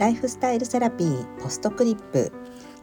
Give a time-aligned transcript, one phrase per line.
[0.00, 2.32] ライフスタイルセラピーポストクリップ。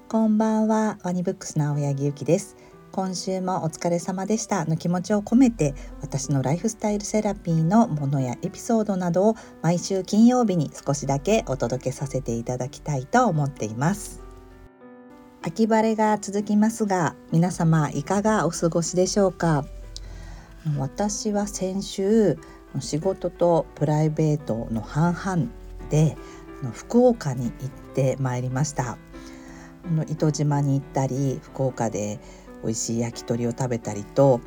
[0.07, 2.55] こんばんはワニブックスの青柳ゆきです。
[2.91, 4.65] 今週もお疲れ様でした。
[4.65, 14.21] の気持ちを込めて私のライフスタイルセラピーのものやエピソードなどを毎週金曜日に少しだけお届けさせていただきたいと思っています。
[15.41, 19.65] 秋晴れが続きますが皆様いかがお過ごしでしょうか？
[20.77, 22.37] 私は先週
[22.79, 25.51] 仕事とプライベートの半々
[25.89, 26.15] で
[26.73, 28.97] 福岡に行ってまいりました。
[30.09, 32.19] 糸島に行ったり福岡で
[32.63, 34.41] 美味しい焼き鳥を食べたりと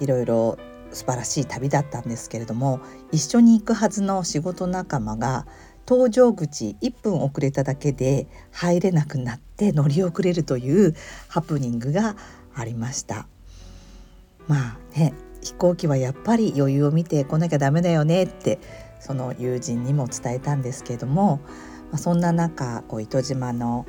[0.00, 0.58] いろいろ
[0.90, 2.80] 素晴らしい旅だったんですけれども
[3.12, 5.46] 一緒に行くはずの仕事仲間が
[5.86, 10.94] 搭乗口1分遅れただけで入れなくなって乗り遅れるという
[11.28, 12.16] ハプニングが
[12.54, 13.26] ありました。
[14.48, 14.56] ま
[14.94, 18.58] あね飛行機はやっぱり余裕を見て来なきゃダメだよねって
[19.00, 21.40] その友人にも伝えたんですけれども、
[21.90, 23.86] ま、そんな中こう糸島の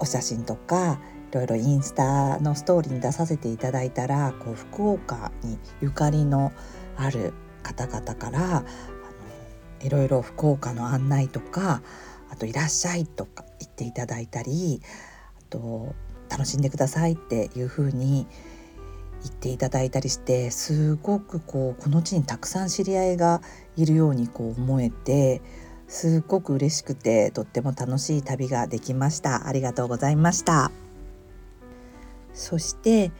[0.00, 6.52] お写真とかいろいろインスタのストーリーに出させていただいたらこう福岡にゆかりの
[6.96, 8.64] ある方々から
[9.80, 11.82] いろいろ福岡の案内とか
[12.30, 14.80] あと「いらっしゃい」とか言っていただいたり
[15.38, 15.94] あと
[16.30, 18.26] 「楽しんでください」っていうふうに
[19.22, 23.42] 言っていただいたりしてすごくこうこの地にたくさん知り合いが
[23.76, 25.42] いるようにこう思えて
[25.88, 29.46] すごく嬉しくてとっても楽しい旅ができました。
[29.46, 30.70] ありがとうございました。
[32.34, 33.10] そして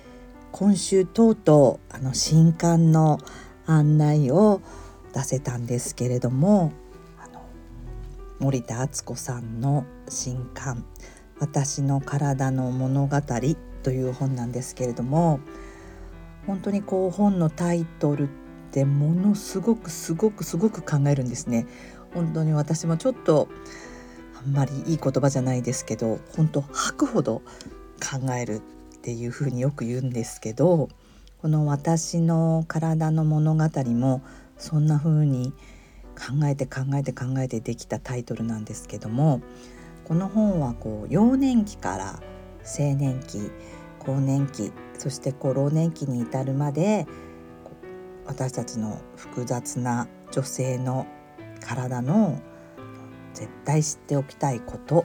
[0.53, 3.19] 今週とうとうあの新刊の
[3.67, 4.61] 案内を
[5.13, 6.73] 出せたんですけれども
[7.19, 7.43] あの
[8.39, 10.85] 森田敦子さんの新刊
[11.41, 13.17] 「私の体の物語」
[13.83, 15.41] という本なんですけれども
[16.49, 18.27] 本当にこう本のタイトルっ
[18.73, 21.67] てものすごくすごくすごく考えるんですね。
[22.15, 23.49] 本当に私もちょっと
[24.43, 27.43] あんまりいい言葉じゃないですけど本当吐くほど
[28.01, 28.61] 考えるっ
[29.03, 30.89] ていうふうによく言うんですけど
[31.43, 34.23] この「私の体の物語」も
[34.57, 35.53] そんな風に
[36.17, 39.43] 考えて考えて考えてできたタイトルなんですけども
[40.05, 42.23] この本はこう幼年期から
[42.65, 43.51] 青年期
[44.09, 47.07] 更年期そしてこう老年期に至るまで
[48.25, 51.07] 私たちの複雑な女性の
[51.61, 52.41] 体の
[53.35, 55.05] 絶対知っておきたいこと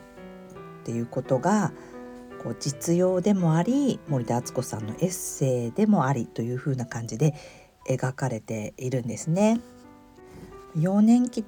[0.81, 1.73] っていうことが
[2.41, 7.33] こう実用でもあり森田敦子さんのエッセイでもありというふうな感じで
[7.89, 9.59] 描かれているんですね。
[10.79, 11.43] 幼年期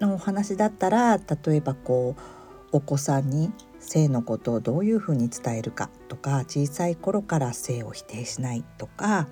[0.00, 2.39] のお話だったら例えばこう
[2.72, 9.26] お子さんに性のことをどういうふうに伝えるかとか小さい頃から性を否定しないとか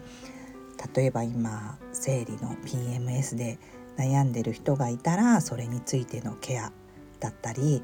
[0.94, 3.58] 例えば今生理の PMS で
[3.96, 6.72] 悩んでる人がいたらそれについてのケア
[7.20, 7.82] だったり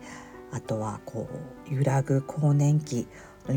[0.53, 1.29] あとはこ
[1.71, 3.07] う揺らぐ更年期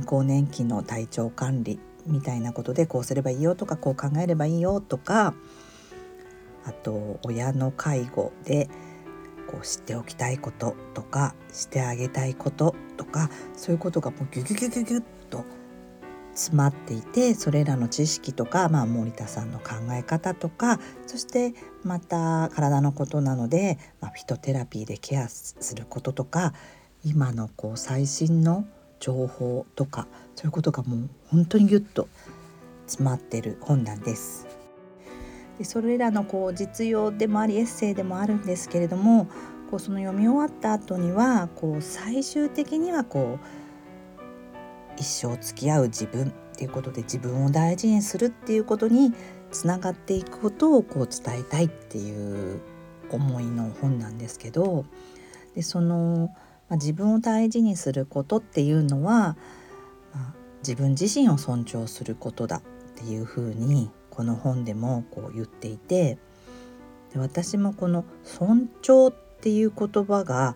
[0.06, 5.34] 更年期の体調管理みたいなことでこうすればいいよとかこう考えればいいよとか
[6.66, 8.70] あと親の介護で
[9.48, 15.46] こう知っておきたいこととかしてあげたいこととかそういうことがもうギュギュギュギュギュッと
[16.34, 21.54] 詰まっていてそれらの知識とか、まあ、森田さんの考え方とかそして
[21.84, 26.54] また体のことなので、まあ、フィトテラピーでケアすることとか
[27.04, 28.66] 今のこう最新の
[29.00, 32.08] 情報とかそういうことがもう本当にギュッと
[32.86, 34.57] 詰まってる本なんです。
[35.58, 39.28] でそれらのこう実用でもありエッセイでもあるんですけれども
[39.70, 43.58] こうその読み終わった後にはこう最終的にはこう
[44.98, 49.14] 一生付き合う自分っていうことで自分を大事にするっていうことに
[49.52, 52.62] つながっていくことをこう伝えたいっていう
[53.12, 54.86] 思いの本なんですけど
[55.56, 56.30] でその、
[56.70, 59.38] まあ、自分を大事にすることっていうのは、
[60.14, 62.62] まあ、自分自身を尊重することだっ
[62.96, 66.18] ていうふうにこの本でもこう言っていて
[67.14, 70.56] で私もこの「尊重」っていう言葉が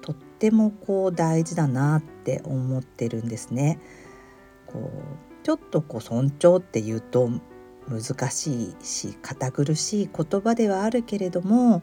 [0.00, 3.78] とってもこう大事だなって思ってるんですね。
[4.66, 7.30] こうちょっとこう尊重っていうと
[7.88, 11.82] 難しいし堅苦しい言葉ではあるけれども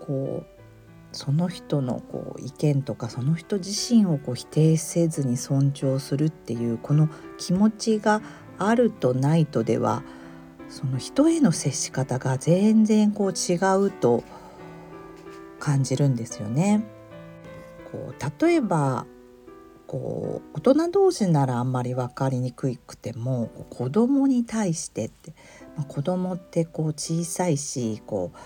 [0.00, 0.58] こう
[1.12, 7.08] その人のこう意見とかその人自身をこう否定せずに尊重するっていうこの
[7.38, 8.20] 気持ちが
[8.58, 10.02] あるとないとでは
[10.68, 14.22] その人への接し方が全然こう違うと
[15.58, 16.84] 感じるんですよね。
[17.90, 19.06] こう例えば
[19.86, 25.32] こう大人同士ならあんまり分かりにくくても子供に対してって、
[25.76, 28.38] まあ、子供ってこう小さいしこう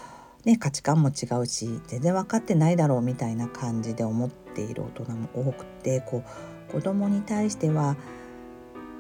[0.45, 6.25] ね、価値観も違うし全然分かってないだろうみたいな感じで思っている大人も多くてこ
[6.69, 7.97] う子供に対しては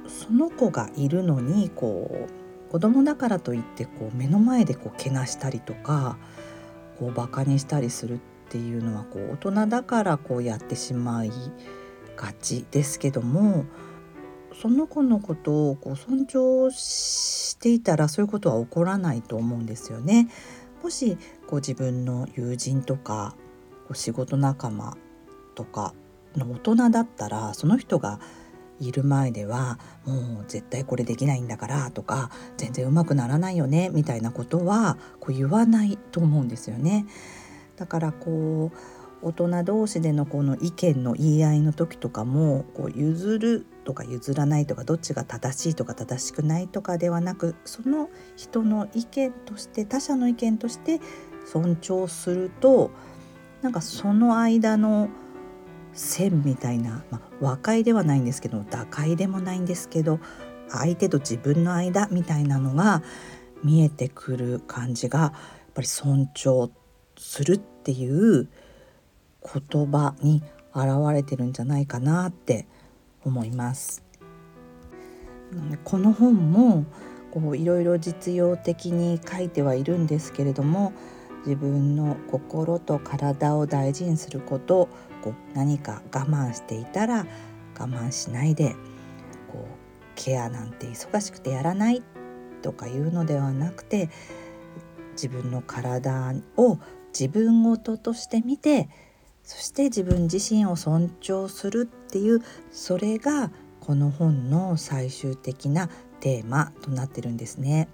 [0.07, 2.42] その子がいるのにこう
[2.73, 6.17] 子供だからといってこう目の前でこうけなしたりとか
[6.99, 11.31] こうバカにしたりするっていうのはこう大人だからこうやってしまい
[12.17, 13.67] がちですけども
[14.59, 20.29] その子のことをこう尊重していたらそういうことは起こらないと思うんですよね。
[20.83, 23.37] もしこう自分の友人とか
[23.87, 24.97] こう仕事仲間
[25.55, 25.93] とか
[26.37, 28.19] の大人だったらその人が
[28.87, 37.07] いる前ではもう絶対これできないんだからとか全然うまくならないよねみたいなことはこう言わないと思うんですよね。
[37.77, 38.77] だからこう
[39.23, 51.01] 大人同士でのこの意見の言い合いの時とかもこう譲るとか譲らないとかどっちが正しいとか正しくないとかではなくその人の意見として他者の意見として
[51.47, 52.91] 尊重すると
[53.63, 55.09] なんかその間の
[55.95, 60.21] 線みたいな、まあ、和解ではないんですけど打開でもないんですけど
[60.71, 63.03] 相手と自分の間みたいなのが
[63.63, 65.33] 見えてくる感じがやっ
[65.75, 66.71] ぱり尊重
[67.17, 68.49] するっていう
[69.71, 70.43] 言葉に
[70.75, 72.67] 表れてるんじゃないかなって
[73.25, 74.03] 思います。
[75.85, 76.87] この本も
[77.31, 80.93] こういろいろ実用的に書いてはいるんですけれども
[81.47, 84.89] 自分の心と体を大事にすること
[85.23, 87.27] こう何か我慢していたら
[87.79, 88.77] 我慢しないで
[89.51, 89.67] こう
[90.15, 92.03] ケアなんて忙しくてやらない
[92.63, 94.09] とかいうのではなくて
[95.13, 96.79] 自分の体を
[97.13, 98.89] 自分事として見て
[99.43, 103.51] そして自分自身を尊重するっていうそれが
[103.81, 105.89] この本の最終的な
[106.21, 107.89] テーマとなってるんですね。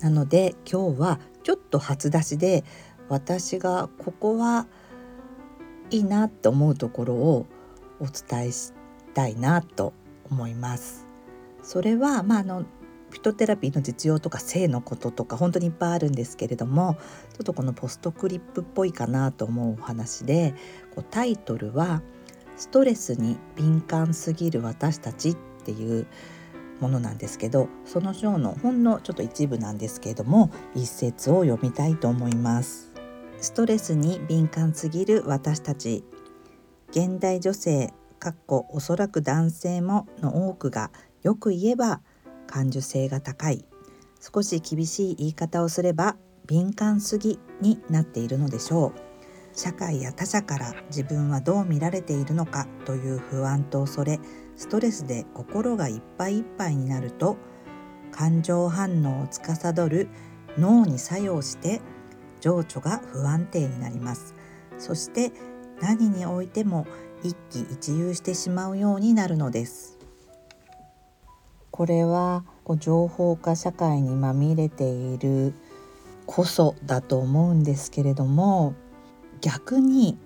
[0.00, 2.64] なので今日はちょっと初出しで
[3.08, 4.66] 私がここは
[5.90, 7.46] いいなって思うところを
[7.98, 8.72] お伝えし
[9.14, 9.92] たいなと
[10.30, 11.06] 思います。
[11.62, 12.64] それはまああの
[13.10, 16.96] フィトテラピーの実用とか性のこととか本当にいっぱいあるんですけれども
[17.32, 20.54] ちょっとこのポストクリップっぽいかなと思うお話で
[20.94, 22.02] こうタイトルは
[22.56, 26.06] 「ストレスに敏感すぎる私たち」っていう
[26.80, 32.90] ものなんですけどその章のほんのちょっと一部なんですけれども一節を読みたいと思います。
[33.40, 36.04] ストレスに敏感すぎる私たち。
[36.90, 40.90] 現代女性かっこおそらく男性もの多くが
[41.22, 42.00] よく言えば
[42.46, 43.64] 感受性が高い。
[44.20, 46.16] 少し厳しい言い方をすれば
[46.46, 49.09] 敏感すぎになっているのでしょう。
[49.52, 54.20] 社会や他者から自分はどう見られているのかという不安と恐れ
[54.56, 57.36] ストレスで心がいっぱいいっぱいになると
[58.12, 60.08] 感情反応を司る
[60.58, 61.80] 脳に作用して
[62.40, 64.34] 情緒が不安定になります。
[64.78, 65.32] そして
[65.80, 66.86] 何においても
[67.22, 69.98] 一喜一憂してしまうようになるのです。
[71.70, 72.44] これは
[72.78, 75.54] 情報化社会にまみれている
[76.26, 78.74] こそだと思うんですけれども
[79.40, 80.18] 逆に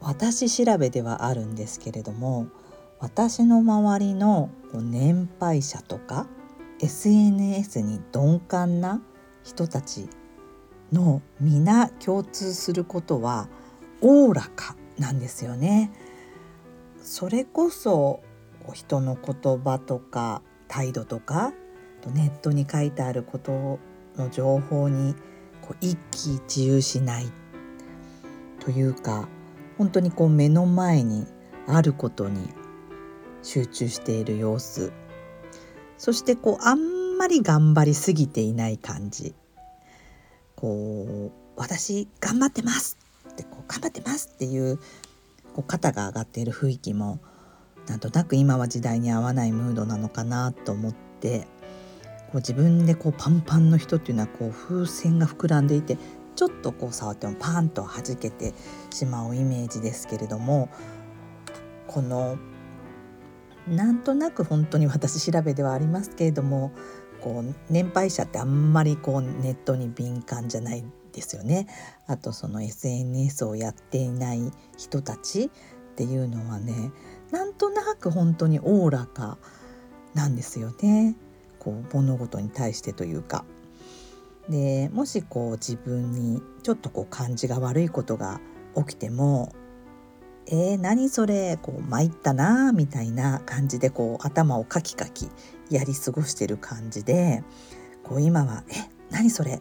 [0.00, 2.46] 私調べではあるんですけれども
[3.00, 6.26] 私の周りの年配者とか
[6.80, 9.00] SNS に鈍感な
[9.44, 10.08] 人たち
[10.92, 13.48] の皆共通することは
[14.00, 15.92] おおらかなんですよね。
[17.02, 18.20] それこそ
[18.72, 21.52] 人の言葉とか態度とか
[22.12, 23.78] ネットに書いてあること
[24.16, 25.14] の情報に
[25.62, 27.32] こう一喜一憂しない
[28.68, 29.26] というか
[29.78, 31.26] 本当にこう目の前に
[31.66, 32.50] あることに
[33.42, 34.92] 集中している様子。
[35.96, 39.34] そしてこうあんまり頑張りすぎていない感じ。
[40.54, 42.98] こう私頑張ってます
[43.30, 44.76] ってこう頑張ってますっていう
[45.54, 47.20] こう肩が上がっている雰囲気も
[47.86, 51.46] なんとなく今は時代に合わないムードなのかなと思って
[52.26, 55.96] こう自分でこうパンパンの人っていうのはこう風船が膨らんでいて
[56.38, 58.54] ちょっとこう触ってもパンと弾けて
[58.90, 60.68] しまうイメージですけれども
[61.88, 62.38] この
[63.66, 66.70] なんとなく本当に私調べではありますけれども
[67.20, 71.66] こう年配者ってあんまりこうネットに敏感じゃないですよね。
[72.06, 75.50] あとその SNS をやっていない人たちっ
[75.96, 76.92] ていうのはね
[77.32, 79.38] なんとなく本当におおらか
[80.14, 81.16] なんですよね。
[81.58, 83.44] こう物事に対してというか。
[84.48, 88.40] でもしこう自分にちょっとこう感じが悪いことが
[88.76, 89.52] 起きても
[90.50, 91.58] えー、何それ？
[91.60, 95.28] こう参ったなみたいな感じでこう頭をカキカキ
[95.68, 97.44] やり過ごしてる感じで
[98.02, 99.60] こう今は「え何それ？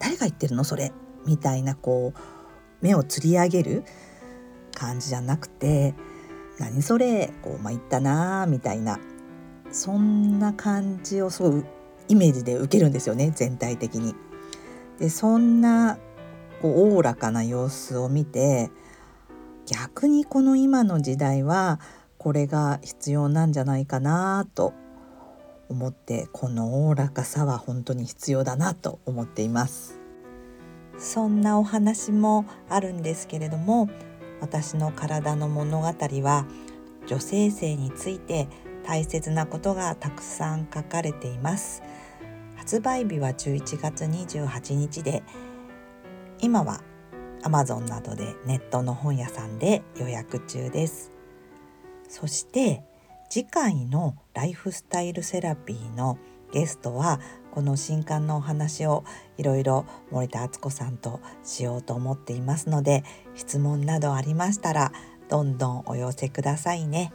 [0.00, 0.92] 誰が言ってるのそれ」
[1.24, 2.18] みたいなこう
[2.84, 3.84] 目をつり上げる
[4.74, 5.94] 感じじゃなくて
[6.58, 7.32] 何それ？
[7.42, 8.98] こう参ったなみたいな
[9.70, 11.64] そんな感じをすごい
[12.08, 14.14] イメージで受けるんですよね全体的に。
[14.98, 15.98] でそんな
[16.60, 18.70] こうおおらかな様子を見て
[19.66, 21.78] 逆にこの今の時代は
[22.16, 24.74] これが必要なんじゃないかなと
[25.68, 30.00] 思ってこのおおらかさは本当に必要だなと思っています
[30.98, 33.88] そんなお話もあるんですけれども
[34.40, 36.46] 私の体の物語は
[37.06, 38.48] 女性性について
[38.88, 41.82] 大切なことがたくさん書かれています
[42.56, 45.22] 発売日は11月28日で
[46.40, 46.80] 今は
[47.42, 51.12] Amazon などでネットの本屋さんで予約中です
[52.08, 52.82] そして
[53.28, 56.16] 次回のライフスタイルセラピーの
[56.50, 59.04] ゲストはこの新刊のお話を
[59.36, 63.04] いろいろ森田敦子さんとしようと思っていますので
[63.34, 64.92] 質問などありましたら
[65.28, 67.12] どんどんお寄せくださいね。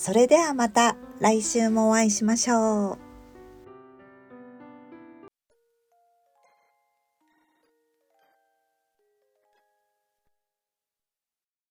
[0.00, 3.09] それではまた来週もお会いしましょう。